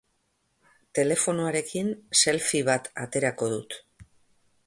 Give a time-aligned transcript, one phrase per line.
[0.99, 1.91] Telefonoarekin
[2.21, 3.77] selfie bat aterako dut.